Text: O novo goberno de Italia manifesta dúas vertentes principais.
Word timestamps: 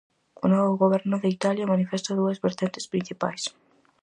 O 0.43 0.45
novo 0.53 0.73
goberno 0.83 1.15
de 1.19 1.29
Italia 1.37 1.71
manifesta 1.73 2.11
dúas 2.19 2.41
vertentes 2.47 2.85
principais. 2.91 3.43